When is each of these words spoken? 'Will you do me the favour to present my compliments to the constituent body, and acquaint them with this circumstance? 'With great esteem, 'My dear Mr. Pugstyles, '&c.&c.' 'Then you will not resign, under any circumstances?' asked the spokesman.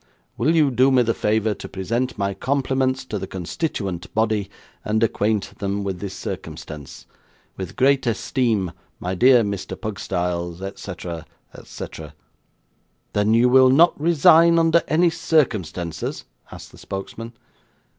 'Will 0.35 0.55
you 0.55 0.71
do 0.71 0.89
me 0.89 1.03
the 1.03 1.13
favour 1.13 1.53
to 1.53 1.69
present 1.69 2.17
my 2.17 2.33
compliments 2.33 3.05
to 3.05 3.19
the 3.19 3.27
constituent 3.27 4.11
body, 4.15 4.49
and 4.83 5.03
acquaint 5.03 5.55
them 5.59 5.83
with 5.83 5.99
this 5.99 6.15
circumstance? 6.15 7.05
'With 7.55 7.75
great 7.75 8.07
esteem, 8.07 8.71
'My 8.99 9.13
dear 9.13 9.43
Mr. 9.43 9.79
Pugstyles, 9.79 10.59
'&c.&c.' 10.59 12.11
'Then 13.13 13.33
you 13.35 13.47
will 13.47 13.69
not 13.69 14.01
resign, 14.01 14.57
under 14.57 14.81
any 14.87 15.11
circumstances?' 15.11 16.25
asked 16.51 16.71
the 16.71 16.79
spokesman. 16.79 17.33